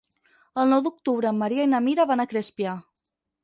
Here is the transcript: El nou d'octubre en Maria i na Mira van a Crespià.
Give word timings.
El 0.61 0.71
nou 0.75 0.81
d'octubre 0.87 1.31
en 1.33 1.39
Maria 1.43 1.67
i 1.67 1.71
na 1.77 1.85
Mira 1.91 2.09
van 2.15 2.27
a 2.27 2.29
Crespià. 2.35 2.77